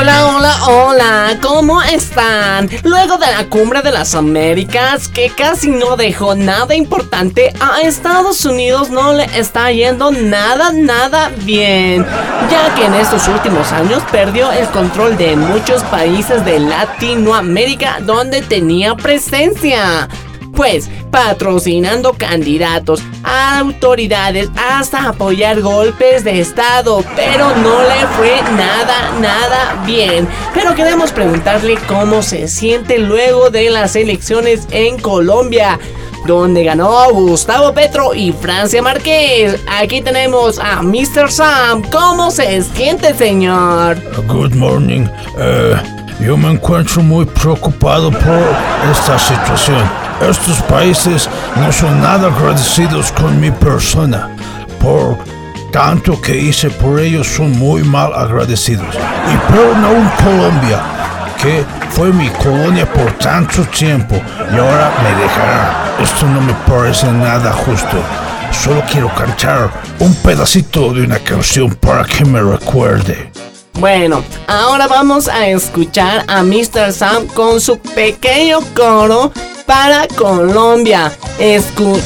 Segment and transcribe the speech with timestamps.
[0.00, 2.70] Hola, hola, hola, ¿cómo están?
[2.84, 8.46] Luego de la cumbre de las Américas, que casi no dejó nada importante, a Estados
[8.46, 12.06] Unidos no le está yendo nada, nada bien,
[12.50, 18.40] ya que en estos últimos años perdió el control de muchos países de Latinoamérica donde
[18.40, 20.08] tenía presencia
[20.60, 29.82] pues patrocinando candidatos, autoridades, hasta apoyar golpes de Estado, pero no le fue nada, nada
[29.86, 30.28] bien.
[30.52, 35.78] Pero queremos preguntarle cómo se siente luego de las elecciones en Colombia
[36.26, 39.58] donde ganó Gustavo Petro y Francia Márquez.
[39.66, 41.30] Aquí tenemos a Mr.
[41.30, 41.82] Sam.
[41.90, 43.96] ¿Cómo se siente, señor?
[44.26, 45.06] Good morning.
[45.38, 45.76] Eh,
[46.20, 49.99] yo me encuentro muy preocupado por esta situación.
[50.20, 54.36] Estos países no son nada agradecidos con mi persona.
[54.78, 55.16] Por
[55.72, 58.94] tanto que hice por ellos son muy mal agradecidos.
[58.94, 60.82] Y peor aún Colombia,
[61.40, 65.94] que fue mi colonia por tanto tiempo y ahora me dejará.
[66.02, 67.96] Esto no me parece nada justo.
[68.52, 73.32] Solo quiero cantar un pedacito de una canción para que me recuerde.
[73.74, 76.92] Bueno, ahora vamos a escuchar a Mr.
[76.92, 79.32] Sam con su pequeño coro
[79.70, 81.12] para Colombia.
[81.38, 82.00] Escuchemos.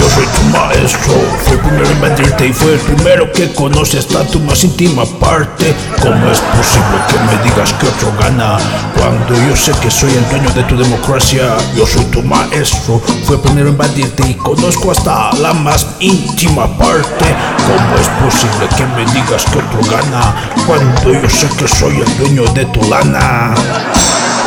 [0.00, 1.12] Yo soy tu maestro,
[1.44, 5.04] fue el primero en vendirte y fue el primero que conoce hasta tu más íntima
[5.20, 5.72] parte.
[6.02, 8.58] ¿Cómo es posible que me digas que otro gana
[8.98, 11.56] cuando yo sé que soy el dueño de tu democracia?
[11.76, 16.66] Yo soy tu maestro, fue el primero en vendirte y conozco hasta la más íntima
[16.76, 17.26] parte.
[17.68, 20.34] ¿Cómo es posible que me digas que otro gana
[20.66, 23.54] cuando yo sé que soy el dueño de tu lana?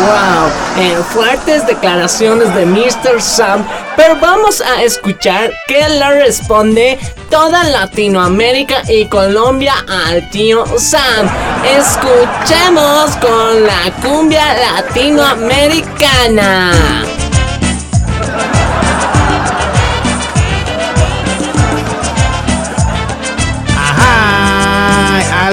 [0.00, 3.20] Wow, eh, fuertes declaraciones de Mr.
[3.20, 3.66] Sam,
[3.96, 9.74] pero vamos a escuchar qué le responde toda Latinoamérica y Colombia
[10.06, 11.28] al tío Sam.
[11.64, 16.72] Escuchemos con la cumbia latinoamericana.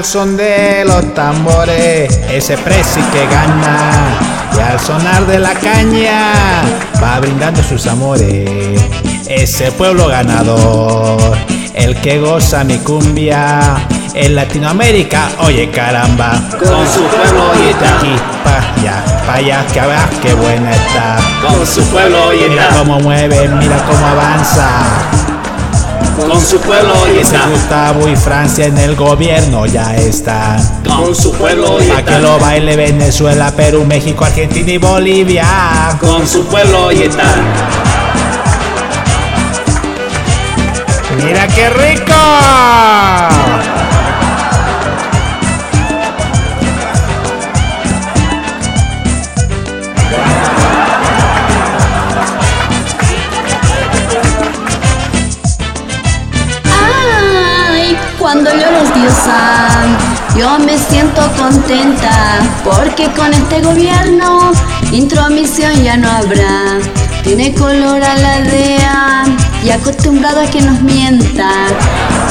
[0.08, 4.18] Son de los tambores, ese precio que gana.
[4.56, 6.32] Y al sonar de la caña,
[7.04, 8.82] va brindando sus amores.
[9.28, 11.20] Ese pueblo ganador,
[11.74, 13.86] el que goza mi cumbia.
[14.14, 19.82] En Latinoamérica, oye caramba, con su pueblo y está aquí, pa' allá, pa' allá, que
[19.82, 21.18] veas qué buena está.
[21.46, 25.27] Con su pueblo y Mira está cómo mueve, mira cómo avanza.
[26.28, 30.84] Con su pueblo y está Gustavo y Francia en el gobierno ya están.
[30.84, 35.46] Con su pueblo y Pa' que está lo baile Venezuela, Perú, México, Argentina y Bolivia.
[36.00, 37.24] Con su pueblo y está
[41.24, 42.14] ¡Mira qué rico!
[58.28, 59.70] Cuando llores diosa,
[60.38, 62.12] yo me siento contenta,
[62.66, 64.52] porque con este gobierno
[64.92, 66.78] intromisión ya no habrá.
[67.24, 69.24] Tiene color a la DEA
[69.64, 71.50] y acostumbrado a que nos mienta.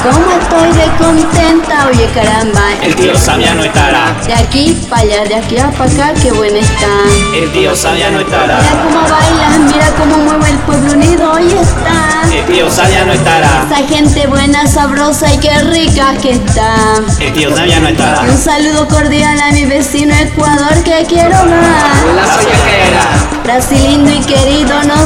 [0.03, 1.87] ¿Cómo estoy de contenta?
[1.87, 5.71] Oye caramba, El tío Sam ya no estará de aquí para allá, de aquí a
[5.71, 6.87] para acá, qué buena está.
[7.35, 11.31] El tío Sam ya no estará Mira cómo bailan, mira cómo mueve el pueblo unido,
[11.31, 12.21] hoy está.
[12.31, 16.75] El tío Sam ya no estará Esa gente buena, sabrosa y qué rica que está.
[17.19, 21.35] El tío Sam ya no estará Un saludo cordial a mi vecino Ecuador que quiero
[21.35, 22.15] más.
[22.15, 24.96] La soñaquera Brasil lindo y querido no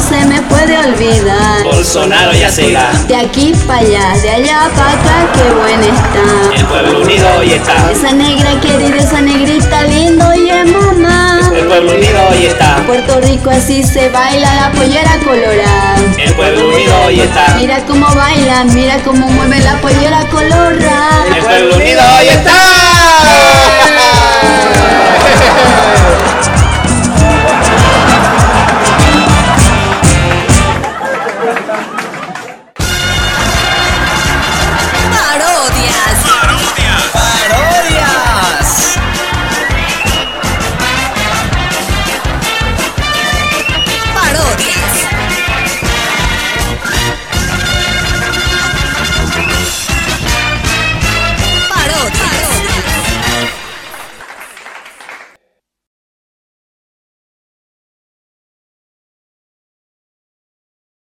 [1.93, 2.69] Bolsonaro ya se
[3.07, 6.55] De aquí para allá, de allá para acá, qué buena está.
[6.55, 11.41] El pueblo unido hoy está Esa negra querida, esa negrita lindo y es mamá.
[11.53, 15.95] El pueblo unido hoy está Puerto Rico así se baila la pollera colorada.
[16.17, 20.40] El pueblo unido hoy está Mira cómo bailan, mira cómo mueve la pollera colorada.